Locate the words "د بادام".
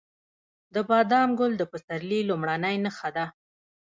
0.73-1.29